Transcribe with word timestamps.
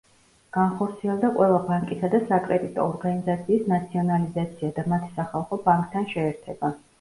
განხორციელდა 0.55 1.29
ყველა 1.35 1.59
ბანკისა 1.67 2.09
და 2.13 2.21
საკრედიტო 2.31 2.85
ორგანიზაციის 2.93 3.69
ნაციონალიზაცია 3.75 4.71
და 4.81 4.87
მათი 4.95 5.13
სახალხო 5.21 5.61
ბანკთან 5.69 6.11
შეერთება. 6.17 6.75